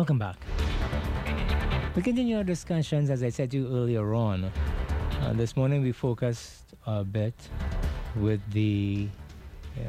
[0.00, 0.38] Welcome back.
[1.94, 4.44] We continue our discussions, as I said to you earlier on.
[5.20, 7.34] Uh, this morning we focused a bit
[8.16, 9.08] with the
[9.76, 9.80] uh,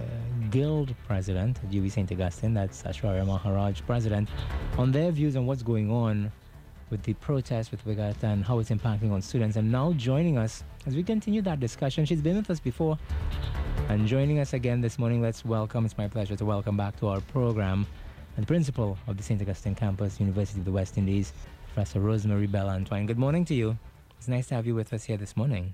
[0.50, 2.12] Guild president at UWI St.
[2.12, 4.28] Augustine, that's Ashwarya Maharaj president,
[4.78, 6.30] on their views on what's going on
[6.90, 9.56] with the protest with WIGUT and how it's impacting on students.
[9.56, 13.00] And now joining us as we continue that discussion, she's been with us before
[13.88, 15.22] and joining us again this morning.
[15.22, 17.88] Let's welcome, it's my pleasure to welcome back to our program
[18.38, 19.42] and principal of the St.
[19.42, 21.34] Augustine campus, University of the West Indies,
[21.66, 23.06] Professor Rosemarie Belle Antoine.
[23.06, 23.78] Good morning to you.
[24.18, 25.74] It's nice to have you with us here this morning.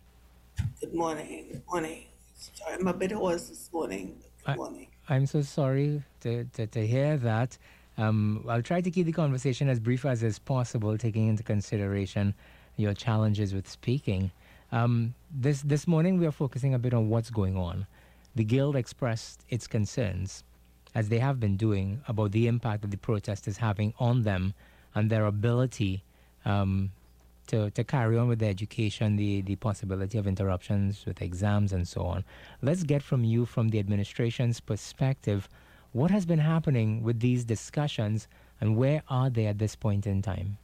[0.80, 1.48] Good morning.
[1.52, 2.04] Good morning.
[2.36, 4.18] Sorry, I'm a bit hoarse this morning.
[4.46, 4.88] Good morning.
[5.10, 7.58] I, am so sorry to, to, to hear that.
[7.98, 12.34] Um, I'll try to keep the conversation as brief as is possible, taking into consideration
[12.76, 14.32] your challenges with speaking.
[14.72, 17.88] Um, this this morning we are focusing a bit on what's going on.
[18.36, 20.44] The guild expressed its concerns,
[20.98, 24.56] as they have been doing, about the impact that the protest is having on them
[24.96, 26.04] and their ability
[26.44, 26.90] um,
[27.46, 31.88] to, to carry on with their education, the, the possibility of interruptions with exams and
[31.88, 32.26] so on.
[32.64, 35.48] Let's get from you, from the administration's perspective,
[35.92, 38.28] what has been happening with these discussions
[38.60, 40.58] and where are they at this point in time?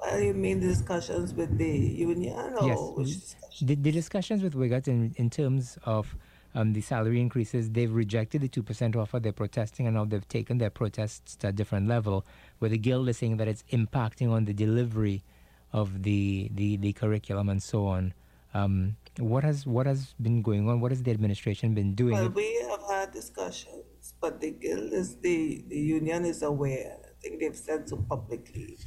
[0.00, 3.36] Well, you mean the discussions with the union or yes.
[3.60, 6.16] The, the discussions with WIGUT in, in terms of
[6.54, 10.58] um, the salary increases, they've rejected the 2% offer, they're protesting, and now they've taken
[10.58, 12.24] their protests to a different level,
[12.58, 15.24] where the guild is saying that it's impacting on the delivery
[15.72, 18.14] of the, the, the curriculum and so on.
[18.54, 20.80] Um, what has what has been going on?
[20.80, 22.14] What has the administration been doing?
[22.14, 26.96] Well, we have had discussions, but the guild is the the union is aware.
[27.02, 28.78] I think they've said so publicly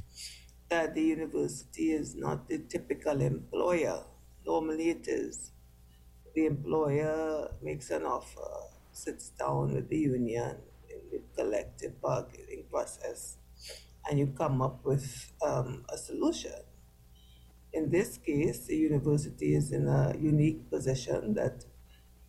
[0.70, 4.04] that the university is not the typical employer.
[4.46, 5.52] Normally, it is
[6.38, 8.52] the employer makes an offer,
[8.92, 10.56] sits down with the union
[10.88, 13.38] in the collective bargaining process,
[14.08, 16.60] and you come up with um, a solution.
[17.74, 21.66] In this case, the university is in a unique position that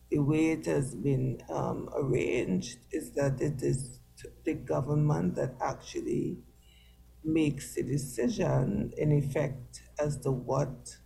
[0.09, 3.99] the way it has been um, arranged is that it is
[4.43, 6.39] the government that actually
[7.23, 10.97] makes the decision in effect as to what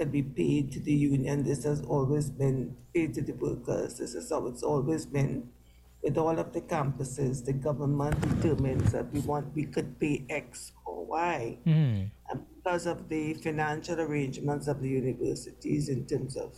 [0.00, 1.44] can be paid to the union.
[1.44, 3.98] This has always been paid to the workers.
[3.98, 5.50] This is how it's always been.
[6.02, 10.72] With all of the campuses, the government determines that we want we could pay X
[10.86, 11.58] or Y.
[11.66, 12.10] Mm.
[12.30, 16.56] And because of the financial arrangements of the universities in terms of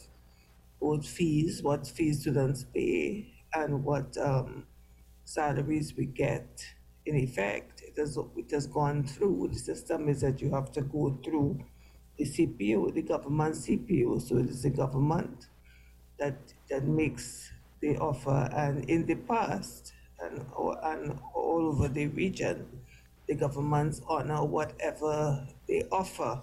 [0.81, 4.67] both fees, what fees students pay, and what um,
[5.25, 6.65] salaries we get.
[7.07, 9.49] In effect, it has, it has gone through.
[9.53, 11.59] The system is that you have to go through
[12.23, 14.23] the CPO, the government CPO.
[14.23, 15.47] So it is the government
[16.19, 16.37] that
[16.71, 17.51] that makes
[17.81, 18.49] the offer.
[18.55, 20.45] And in the past, and,
[20.85, 22.67] and all over the region,
[23.27, 26.41] the governments honor whatever they offer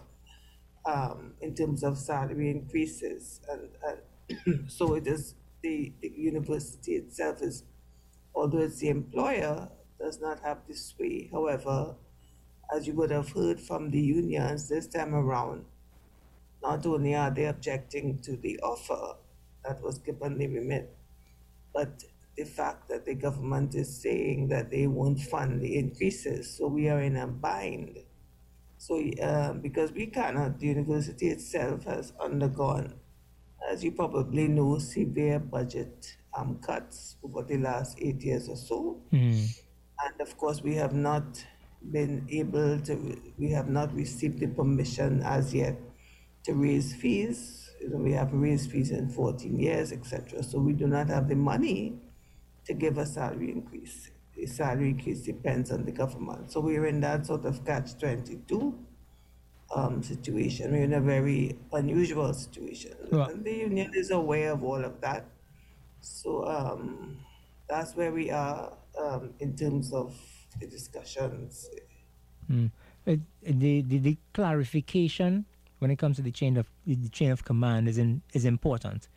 [0.85, 3.41] um, in terms of salary increases.
[3.49, 7.63] And, and so it is the, the, university itself is,
[8.35, 9.69] although it's the employer,
[9.99, 11.29] does not have this sway.
[11.31, 11.95] However,
[12.75, 15.65] as you would have heard from the unions this time around,
[16.61, 19.15] not only are they objecting to the offer
[19.65, 20.95] that was given the remit,
[21.73, 22.03] but
[22.37, 26.57] the fact that the government is saying that they won't fund the increases.
[26.57, 27.99] So we are in a bind.
[28.77, 32.93] So um, because we cannot, the university itself has undergone,
[33.69, 39.01] as you probably know, severe budget um, cuts over the last eight years or so.
[39.11, 39.59] Mm.
[40.05, 41.43] And of course, we have not
[41.91, 45.75] been able to, we have not received the permission as yet
[46.43, 47.71] to raise fees.
[47.81, 50.43] You know, we have raised fees in 14 years, etc.
[50.43, 51.95] So we do not have the money
[52.65, 54.11] to give a salary increase.
[54.35, 56.51] The salary increase depends on the government.
[56.51, 58.77] So we're in that sort of catch 22
[59.73, 60.71] um, situation.
[60.71, 62.95] We're in a very unusual situation.
[63.11, 65.25] Well, and the union is aware of all of that.
[66.01, 67.17] So um,
[67.67, 70.15] that's where we are um, in terms of
[70.59, 71.69] discussions.
[72.51, 72.71] Mm.
[73.05, 75.45] The, the, the clarification
[75.79, 79.07] when it comes to the chain of the chain of command is in, is important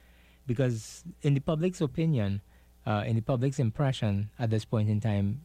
[0.46, 2.40] because in the public's opinion,
[2.87, 5.43] uh, in the public's impression at this point in time,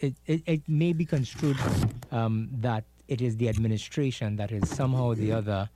[0.00, 1.56] it, it, it may be construed
[2.10, 5.70] um, that it is the administration that is somehow or the other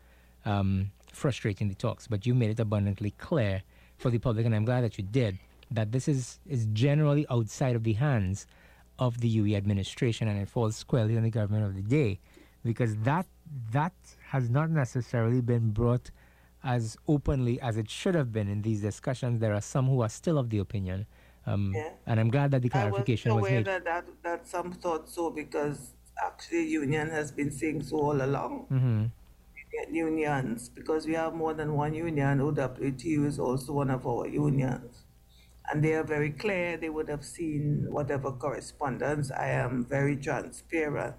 [0.45, 2.07] um, frustrating the talks.
[2.07, 3.63] But you made it abundantly clear
[3.99, 5.39] for the public, and I'm glad that you did,
[5.71, 8.47] that this is, is generally outside of the hands
[9.01, 12.21] of the UWI administration and it falls squarely on the government of the day
[12.65, 13.27] because that
[13.73, 13.95] that
[14.29, 16.11] has not necessarily been brought
[16.63, 19.41] as openly as it should have been in these discussions.
[19.41, 21.07] There are some who are still of the opinion
[21.47, 21.89] Um, yeah.
[22.07, 23.65] And I'm glad that the clarification I was made.
[23.65, 28.67] That, that, that some thought so because actually union has been saying so all along.
[28.71, 29.05] Mm-hmm.
[29.95, 32.41] Unions, because we have more than one union.
[32.41, 35.05] OWTU is also one of our unions.
[35.71, 36.77] And they are very clear.
[36.77, 39.31] They would have seen whatever correspondence.
[39.31, 41.17] I am very transparent.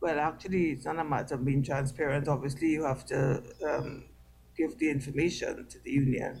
[0.00, 2.28] Well, actually, it's not a matter of being transparent.
[2.28, 4.04] Obviously, you have to um,
[4.56, 6.40] give the information to the union.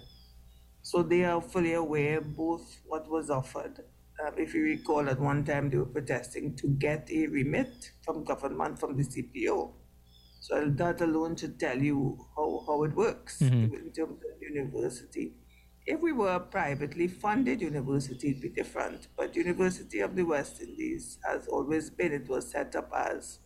[0.82, 3.80] So they are fully aware both what was offered.
[4.24, 8.24] Um, if you recall, at one time they were protesting to get a remit from
[8.24, 9.72] government from the CPO.
[10.40, 13.74] So that alone should tell you how, how it works mm-hmm.
[13.74, 15.32] in terms of university.
[15.86, 19.06] If we were a privately funded university, it'd be different.
[19.16, 23.38] But University of the West Indies has always been, it was set up as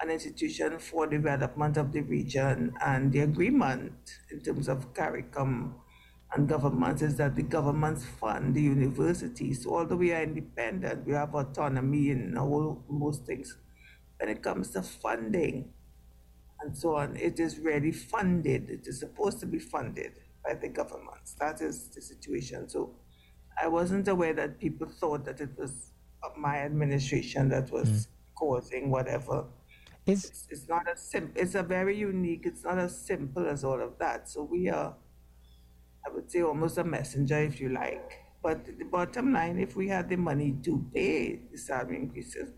[0.00, 5.74] an institution for development of the region and the agreement in terms of CARICOM
[6.34, 9.54] and government is that the governments fund the university.
[9.54, 13.56] So although we are independent, we have autonomy in all most things.
[14.18, 15.72] When it comes to funding
[16.60, 18.70] and so on, it is really funded.
[18.70, 20.14] It is supposed to be funded
[20.44, 21.34] by the governments.
[21.38, 22.68] That is the situation.
[22.68, 22.94] So
[23.62, 25.92] I wasn't aware that people thought that it was
[26.36, 28.06] my administration that was mm.
[28.34, 29.46] causing whatever.
[30.06, 31.40] It's, it's not as simple.
[31.40, 32.42] It's a very unique.
[32.44, 34.28] It's not as simple as all of that.
[34.28, 34.94] So we are
[36.06, 38.18] I would say almost a messenger, if you like.
[38.42, 42.50] But the bottom line, if we had the money to pay the salary increases,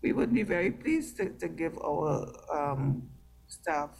[0.00, 3.08] we would be very pleased to, to give our um,
[3.48, 3.90] staff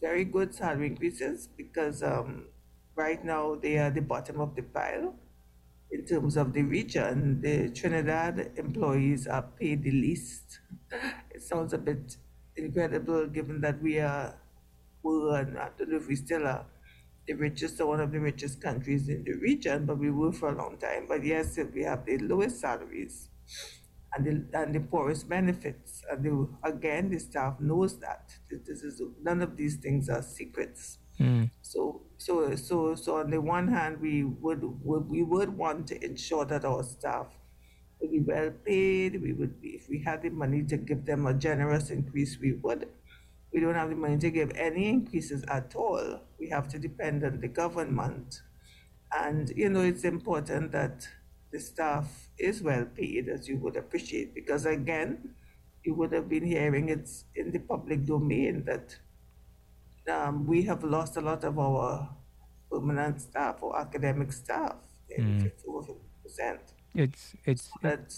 [0.00, 2.46] very good salary increases because um,
[2.94, 5.14] right now they are the bottom of the pile
[5.90, 7.40] in terms of the region.
[7.40, 10.60] The Trinidad employees are paid the least.
[11.30, 12.16] It sounds a bit
[12.56, 14.34] incredible given that we are,
[15.02, 16.66] well, I don't know if we still are
[17.26, 20.48] the richest or one of the richest countries in the region, but we were for
[20.50, 21.06] a long time.
[21.08, 23.28] But yes, we have the lowest salaries
[24.14, 26.02] and the, and the poorest benefits.
[26.10, 28.32] And the, again, the staff knows that.
[28.50, 30.98] This is none of these things are secrets.
[31.18, 31.50] Mm.
[31.62, 36.04] So, so, so, so on the one hand, we would, would we would want to
[36.04, 37.26] ensure that our staff
[38.00, 39.20] would be well paid.
[39.22, 42.52] We would, be, if we had the money to give them a generous increase, we
[42.52, 42.88] would
[43.52, 46.20] we don't have the money to give any increases at all.
[46.38, 48.42] We have to depend on the government.
[49.12, 51.08] And, you know, it's important that
[51.52, 55.34] the staff is well paid, as you would appreciate, because again,
[55.84, 58.96] you would have been hearing it's in the public domain that
[60.08, 62.08] um, we have lost a lot of our
[62.70, 64.76] permanent staff or academic staff,
[65.18, 65.50] mm.
[65.66, 65.92] over
[66.26, 66.58] 50%.
[66.94, 68.14] It's, it's, so that,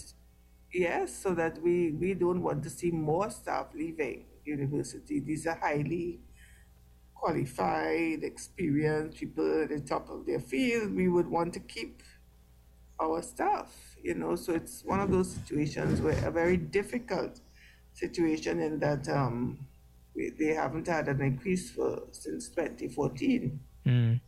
[0.73, 5.19] yes, so that we, we don't want to see more staff leaving university.
[5.19, 6.19] These are highly
[7.13, 10.93] qualified, experienced people at the top of their field.
[10.93, 12.01] We would want to keep
[13.03, 14.35] our staff, you know.
[14.35, 17.39] So it's one of those situations where a very difficult
[17.93, 19.59] situation in that um,
[20.15, 23.59] we, they haven't had an increase for since 2014.
[23.85, 24.21] Mm.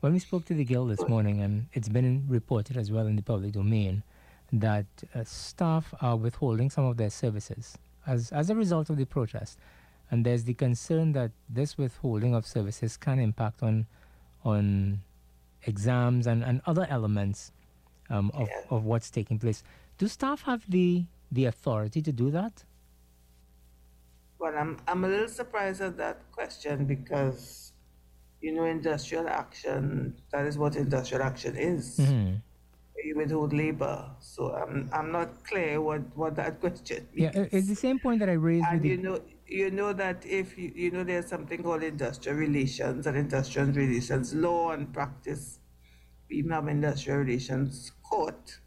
[0.00, 3.16] When we spoke to the Guild this morning, and it's been reported as well in
[3.16, 4.02] the public domain,
[4.52, 9.04] that uh, staff are withholding some of their services as, as a result of the
[9.04, 9.58] protest.
[10.10, 13.86] And there's the concern that this withholding of services can impact on,
[14.44, 15.02] on
[15.66, 17.52] exams and, and other elements
[18.10, 18.62] um, of, yeah.
[18.70, 19.62] of what's taking place.
[19.98, 22.64] Do staff have the, the authority to do that?
[24.38, 27.72] Well, I'm, I'm a little surprised at that question because,
[28.40, 31.98] you know, industrial action, that is what industrial action is.
[31.98, 32.36] Mm-hmm
[33.14, 34.10] withhold labor.
[34.20, 37.34] So I'm I'm not clear what, what that question means.
[37.34, 38.66] Yeah, it's the same point that I raised.
[38.68, 39.02] And you the...
[39.02, 43.68] know, you know that if you, you know there's something called industrial relations and industrial
[43.68, 45.59] relations law and practice.
[46.50, 48.58] Have industrial relations court,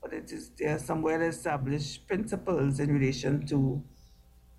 [0.00, 3.82] but it is there are some well established principles in relation to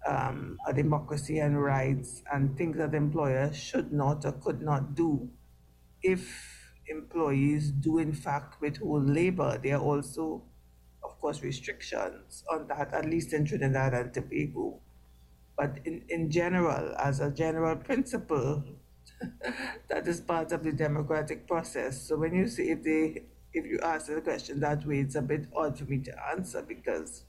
[0.06, 5.30] um, a democracy and rights and things that employers should not or could not do
[6.04, 10.44] if employees do in fact withhold labor, there are also,
[11.04, 14.80] of course, restrictions on that, at least in Trinidad and Tobago.
[15.58, 18.64] But in, in general, as a general principle,
[19.90, 22.02] that is part of the democratic process.
[22.08, 25.22] So when you say if they if you ask the question that way, it's a
[25.22, 27.24] bit odd for me to answer because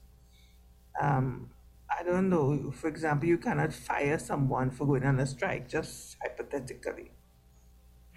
[0.99, 1.49] um,
[1.89, 2.71] I don't know.
[2.71, 7.11] For example, you cannot fire someone for going on a strike, just hypothetically.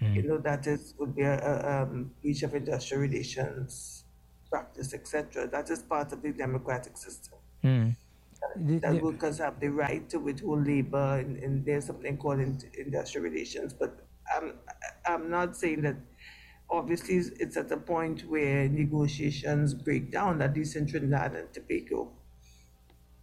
[0.01, 0.15] Mm.
[0.15, 4.05] You know, that is would be a, a um, breach of industrial relations
[4.49, 5.47] practice, etc.
[5.47, 7.37] That is part of the democratic system.
[7.63, 7.95] Mm.
[8.81, 13.23] That, workers have the right to withhold labor, and, and there's something called in, industrial
[13.23, 13.73] relations.
[13.73, 14.53] But I'm
[15.05, 15.97] I'm not saying that
[16.69, 22.11] obviously it's at a point where negotiations break down, at least in Trinidad and Tobago.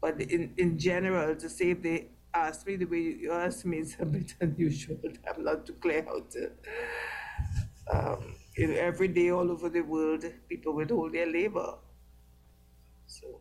[0.00, 3.78] But in, in general, to say if they ask me the way you ask me
[3.78, 4.98] is a bit unusual.
[5.28, 6.50] I'm not too clear how to.
[7.92, 11.74] Um, you know, every day all over the world, people withhold their labor.
[13.06, 13.40] So,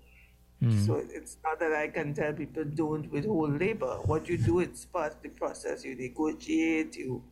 [0.61, 0.85] mm.
[0.85, 3.99] so it's not that I can tell people don't withhold labor.
[4.05, 5.83] What you do, it's part of the process.
[5.83, 7.23] You negotiate, you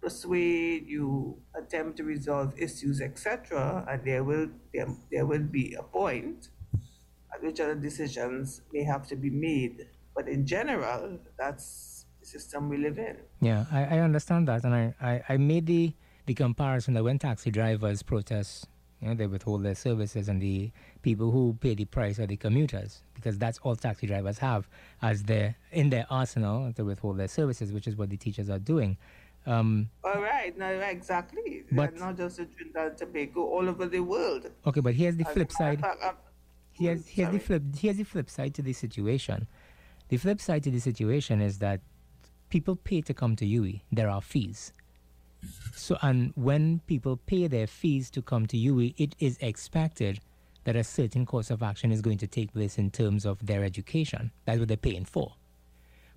[0.00, 3.84] persuade, you attempt to resolve issues, etc.
[3.88, 6.48] And there will there, there will be a point
[7.34, 9.86] at which other decisions may have to be made.
[10.14, 13.16] But in general, that's the system we live in.
[13.40, 14.64] Yeah, I, I understand that.
[14.64, 15.92] And I, I, I made the,
[16.26, 18.66] the comparison that when taxi drivers protest,
[19.00, 20.70] you know, they withhold their services and the
[21.02, 24.68] people who pay the price are the commuters because that's all taxi drivers have
[25.02, 28.58] as their in their arsenal to withhold their services, which is what the teachers are
[28.58, 28.96] doing.
[29.46, 31.64] Um, all right, no, exactly.
[31.70, 34.50] But not just in Trinidad and Tobago, all over the world.
[34.66, 35.82] Okay, but here's the flip side.
[36.72, 37.62] here's here's the flip.
[37.78, 39.46] Here's the flip side to the situation.
[40.08, 41.80] The flip side to the situation is that
[42.50, 43.82] people pay to come to UWI.
[43.92, 44.72] There are fees.
[45.74, 50.20] So, and when people pay their fees to come to UWI, it is expected
[50.64, 53.64] that a certain course of action is going to take place in terms of their
[53.64, 54.32] education.
[54.44, 55.34] That's what they're paying for.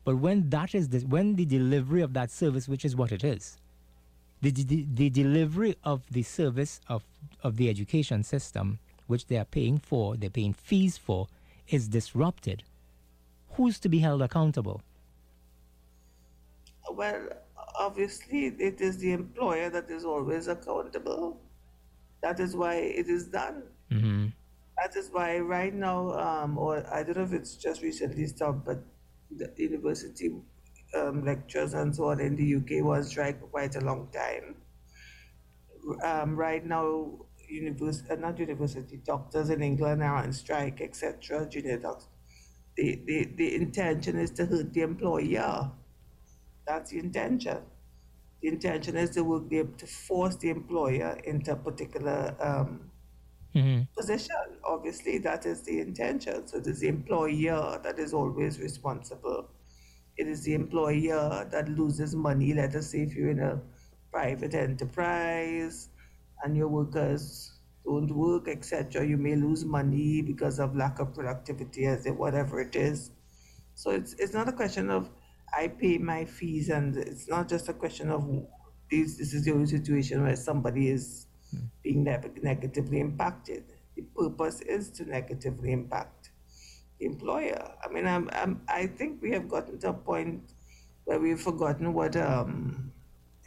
[0.04, 3.24] But when that is the, when the delivery of that service, which is what it
[3.24, 3.58] is,
[4.42, 7.04] the, the, the delivery of the service of,
[7.44, 11.28] of the education system, which they are paying for, they're paying fees for,
[11.70, 12.64] is disrupted.
[13.52, 14.82] Who's to be held accountable?
[16.92, 17.28] Well,
[17.80, 21.42] obviously, it is the employer that is always accountable.
[22.22, 23.64] That is why it is done.
[23.92, 24.28] Mm-hmm.
[24.78, 28.66] That is why right now, um, or I don't know if it's just recently stopped,
[28.66, 28.84] but
[29.30, 30.32] the university
[30.98, 34.56] um, lectures and so on in the UK was strike for quite a long time.
[36.04, 41.78] Um, right now, university, uh, not university, doctors in England are on strike, etc., junior
[41.78, 42.08] doctors.
[42.78, 45.72] The, the, the intention is to hurt the employer.
[46.72, 47.58] That's the intention.
[48.42, 52.90] The intention is to work there to force the employer into a particular um,
[53.54, 53.82] mm-hmm.
[53.98, 54.46] position.
[54.64, 56.48] Obviously, that is the intention.
[56.48, 59.50] So it is the employer that is always responsible.
[60.16, 62.54] It is the employer that loses money.
[62.54, 63.60] Let us say if you're in a
[64.10, 65.90] private enterprise
[66.42, 67.52] and your workers
[67.84, 72.62] don't work, etc., you may lose money because of lack of productivity, as it, whatever
[72.62, 73.12] it is.
[73.76, 75.10] So it's it's not a question of
[75.54, 78.28] I pay my fees, and it's not just a question of
[78.90, 79.18] this.
[79.18, 81.28] This is the only situation where somebody is
[81.84, 83.64] being ne- negatively impacted.
[83.96, 86.32] The purpose is to negatively impact
[87.00, 87.74] the employer.
[87.84, 90.54] I mean, I'm, I'm, I think we have gotten to a point
[91.06, 92.92] where we've forgotten what um,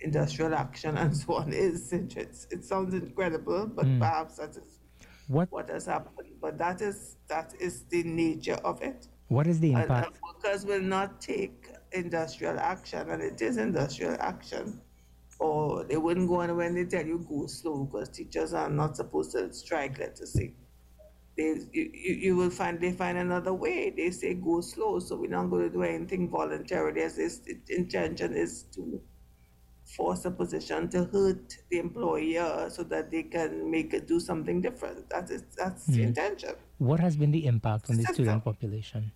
[0.01, 1.93] industrial action and so on is.
[1.93, 3.99] It's, it sounds incredible, but mm.
[3.99, 4.79] perhaps that is
[5.29, 5.51] what?
[5.51, 6.29] what has happened.
[6.41, 9.09] But that is that is the nature of it.
[9.29, 9.91] What is the impact?
[9.91, 14.81] And, and workers will not take industrial action, and it is industrial action
[15.39, 18.97] or they wouldn't go on when they tell you go slow because teachers are not
[18.97, 20.55] supposed to strike, let us say.
[21.37, 23.93] They, you, you will find they find another way.
[23.97, 27.03] They say go slow, so we're not going to do anything voluntarily.
[27.03, 29.01] As this intention is to
[29.85, 34.63] force a position to hurt the employer so that they can make it do something
[34.63, 35.11] different.
[35.11, 36.09] That is that's the hmm.
[36.09, 36.55] intention.
[36.79, 39.11] What has been the impact on the student population?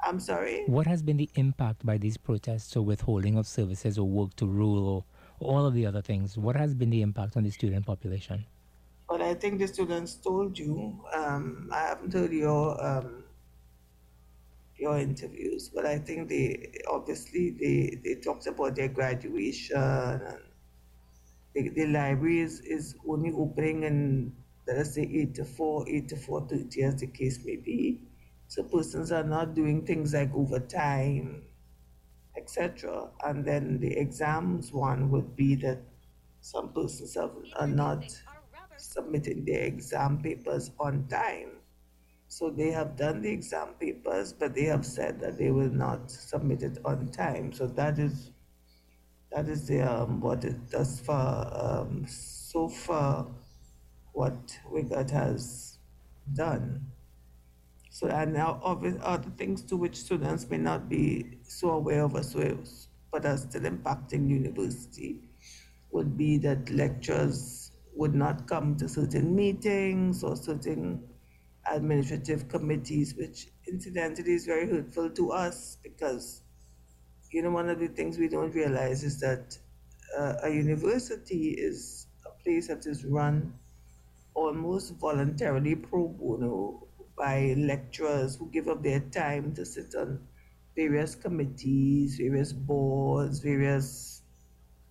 [0.00, 0.64] I'm sorry?
[0.66, 4.46] What has been the impact by these protests or withholding of services or work to
[4.46, 5.04] rule or
[5.40, 6.36] all of the other things?
[6.36, 8.44] What has been the impact on the student population?
[9.08, 11.00] Well, I think the students told you.
[11.14, 13.24] Um, I haven't heard your um,
[14.76, 20.38] your interviews, but I think they obviously they, they talked about their graduation and
[21.54, 24.32] the, the library is, is only opening in
[24.66, 28.00] let us say eight to four, eight to four thirty as the case may be.
[28.48, 31.44] So persons are not doing things like overtime,
[32.36, 33.08] etc.
[33.24, 35.78] And then the exams one would be that
[36.40, 38.04] some persons have, are not
[38.76, 41.52] submitting their exam papers on time.
[42.28, 46.10] So they have done the exam papers, but they have said that they will not
[46.10, 47.52] submit it on time.
[47.52, 48.30] So that is
[49.32, 53.26] that is the um, what it does for um, so far
[54.12, 55.78] what WIGUT has
[56.32, 56.86] done.
[57.96, 62.34] So, and now other things to which students may not be so aware of as
[62.34, 62.58] well,
[63.10, 65.30] but are still impacting university,
[65.92, 71.08] would be that lecturers would not come to certain meetings or certain
[71.72, 76.42] administrative committees, which incidentally is very hurtful to us because,
[77.32, 79.56] you know, one of the things we don't realize is that
[80.18, 83.54] uh, a university is a place that is run
[84.34, 86.85] almost voluntarily pro bono
[87.16, 90.20] by lecturers who give up their time to sit on
[90.74, 94.22] various committees, various boards, various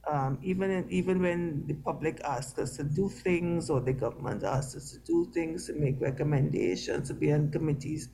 [0.07, 4.43] um, even in, even when the public asks us to do things or the government
[4.43, 8.09] asks us to do things to make recommendations to be on committees,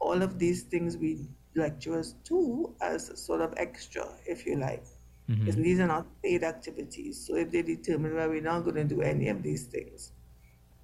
[0.00, 4.84] all of these things we lecturers do as sort of extra, if you like.
[5.28, 5.62] Mm-hmm.
[5.62, 7.24] These are not paid activities.
[7.26, 10.12] So if they determine that we're not going to do any of these things,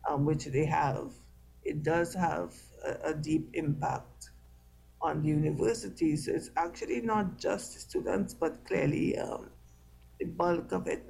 [0.08, 1.12] um, which they have,
[1.66, 2.54] it does have
[2.84, 4.30] a, a deep impact
[5.02, 6.26] on the universities.
[6.26, 9.50] So it's actually not just the students, but clearly um,
[10.18, 11.06] the bulk of it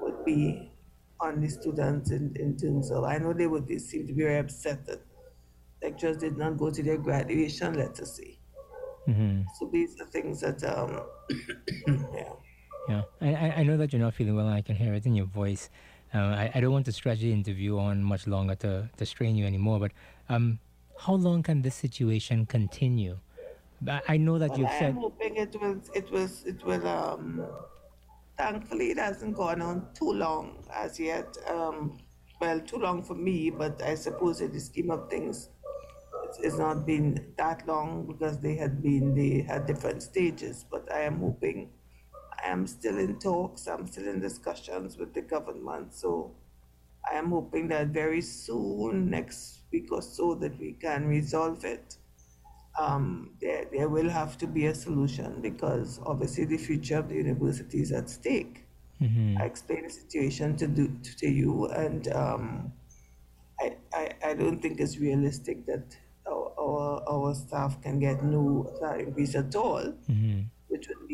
[0.00, 0.70] would be
[1.20, 4.22] on the students in, in terms of, I know they would they seem to be
[4.22, 5.00] very upset that
[5.82, 8.38] lecturers did not go to their graduation, let us say.
[9.08, 9.42] Mm-hmm.
[9.58, 11.02] So these are things that, um,
[12.14, 12.32] yeah.
[12.88, 15.14] Yeah, I, I know that you're not feeling well, and I can hear it in
[15.14, 15.70] your voice.
[16.16, 19.36] Uh, I, I don't want to stretch the interview on much longer to, to strain
[19.36, 19.92] you anymore, but
[20.30, 20.58] um,
[20.98, 23.18] how long can this situation continue?
[24.08, 24.90] I know that well, you've said.
[24.90, 25.78] I'm hoping it will.
[25.94, 26.44] It was.
[26.46, 26.88] It will.
[26.88, 27.46] Um,
[28.38, 31.36] thankfully, it hasn't gone on too long as yet.
[31.46, 31.98] Um,
[32.40, 35.50] well, too long for me, but I suppose in the scheme of things,
[36.24, 39.14] it's, it's not been that long because they had been.
[39.14, 41.68] They had different stages, but I am hoping.
[42.46, 43.66] I am still in talks.
[43.66, 45.94] I'm still in discussions with the government.
[45.94, 46.32] So
[47.10, 51.96] I am hoping that very soon, next week or so, that we can resolve it
[52.78, 57.14] um, there, there will have to be a solution because obviously the future of the
[57.14, 58.64] university is at stake.
[59.00, 59.38] Mm-hmm.
[59.40, 62.72] I explained the situation to, do, to you, and um,
[63.60, 68.72] I, I, I don't think it's realistic that our, our, our staff can get no
[68.98, 70.40] increase at all, mm-hmm.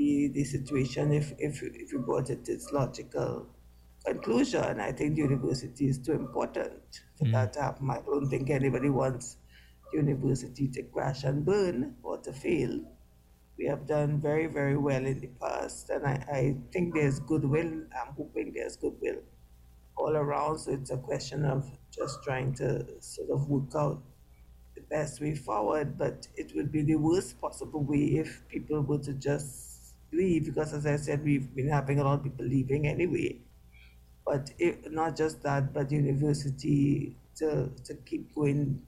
[0.02, 3.46] Be the situation if, if, if we brought it to its logical
[4.04, 4.80] conclusion.
[4.80, 7.32] I think the university is too important for mm-hmm.
[7.32, 7.90] that to happen.
[7.90, 9.36] I don't think anybody wants
[9.92, 12.80] university to crash and burn or to fail.
[13.58, 17.72] We have done very, very well in the past, and I, I think there's goodwill.
[17.98, 19.20] I'm hoping there's goodwill
[19.96, 20.58] all around.
[20.58, 24.02] So it's a question of just trying to sort of work out
[24.74, 25.98] the best way forward.
[25.98, 29.71] But it would be the worst possible way if people were to just
[30.12, 33.38] leave, because as I said, we've been having a lot of people leaving anyway.
[34.26, 38.80] But if, not just that, but university to, to keep going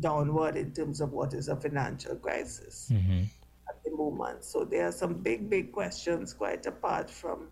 [0.00, 3.22] downward in terms of what is a financial crisis mm-hmm.
[3.68, 4.44] at the moment.
[4.44, 7.48] So there are some big, big questions quite apart from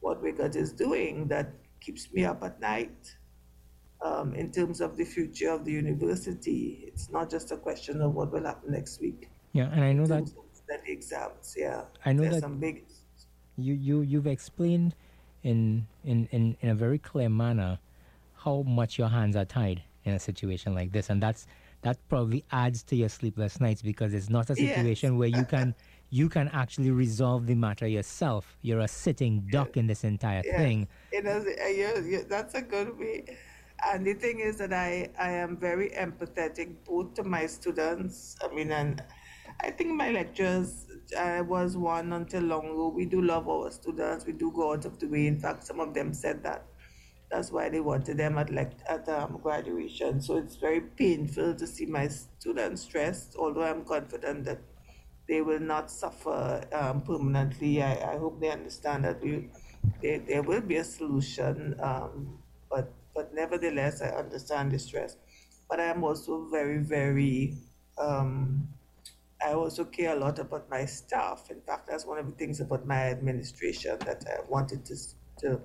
[0.00, 3.16] what WIGUT is doing that keeps me up at night.
[4.00, 8.14] Um, in terms of the future of the university, it's not just a question of
[8.14, 9.28] what will happen next week.
[9.54, 10.30] Yeah, and I know that
[10.68, 11.54] the exams.
[11.56, 12.84] Yeah, I know There's that some big.
[13.56, 14.94] You you you've explained
[15.42, 17.78] in, in in in a very clear manner
[18.36, 21.46] how much your hands are tied in a situation like this, and that's
[21.82, 25.18] that probably adds to your sleepless nights because it's not a situation yes.
[25.18, 25.74] where you can
[26.10, 28.56] you can actually resolve the matter yourself.
[28.62, 30.88] You're a sitting duck in this entire thing.
[31.12, 33.36] It is, uh, that's a good way.
[33.86, 38.36] And the thing is that I, I am very empathetic both to my students.
[38.42, 39.02] I mean, and
[39.60, 40.86] I think my lectures,
[41.18, 42.88] I was one until long ago.
[42.88, 44.24] We do love our students.
[44.24, 45.26] We do go out of the way.
[45.26, 46.64] In fact, some of them said that
[47.30, 50.20] that's why they wanted them at like at um, graduation.
[50.20, 53.36] So it's very painful to see my students stressed.
[53.36, 54.60] Although I'm confident that
[55.28, 57.82] they will not suffer um, permanently.
[57.82, 59.50] I, I hope they understand that we
[60.02, 61.76] there, there will be a solution.
[61.82, 62.38] Um,
[62.70, 65.16] but but nevertheless, I understand the stress.
[65.68, 67.56] But I am also very very.
[67.98, 68.68] Um,
[69.44, 71.50] I also care a lot about my staff.
[71.50, 74.96] In fact, that's one of the things about my administration that I wanted to
[75.40, 75.60] to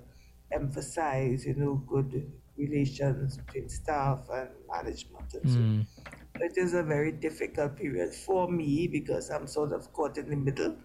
[0.51, 5.85] emphasize, you know, good relations between staff and management and mm.
[5.85, 6.11] so.
[6.39, 10.35] It is a very difficult period for me because I'm sort of caught in the
[10.35, 10.75] middle.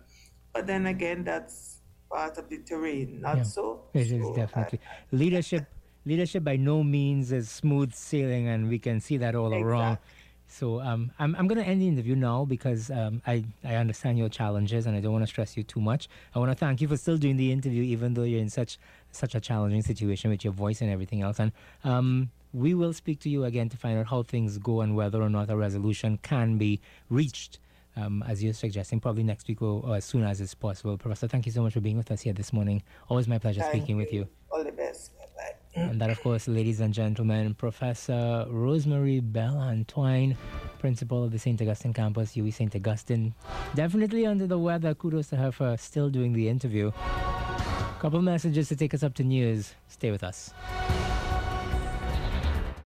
[0.54, 3.84] But then again, that's part of the terrain, not yeah, so.
[3.92, 5.66] It is so definitely I, leadership.
[6.06, 9.70] leadership by no means is smooth sailing, and we can see that all exactly.
[9.70, 9.98] around.
[10.48, 14.18] So um, I'm, I'm going to end the interview now because um, I, I understand
[14.18, 16.08] your challenges and I don't want to stress you too much.
[16.34, 18.78] I want to thank you for still doing the interview, even though you're in such
[19.12, 21.38] such a challenging situation with your voice and everything else.
[21.38, 21.52] And
[21.84, 25.22] um, we will speak to you again to find out how things go and whether
[25.22, 26.80] or not a resolution can be
[27.10, 27.58] reached.
[27.96, 30.96] Um, as you're suggesting, probably next week or, or, as soon as it's possible.
[30.96, 32.80] Professor, thank you so much for being with us here this morning.
[33.08, 34.02] Always my pleasure thank speaking you.
[34.02, 34.28] with you.
[34.52, 35.17] All the best.
[35.78, 40.36] And that, of course, ladies and gentlemen, Professor Rosemarie Belle Antoine,
[40.78, 41.60] principal of the St.
[41.62, 42.74] Augustine campus, UWI St.
[42.74, 43.34] Augustine.
[43.74, 44.94] Definitely under the weather.
[44.94, 46.90] Kudos to her for still doing the interview.
[48.00, 49.74] Couple messages to take us up to news.
[49.88, 50.52] Stay with us.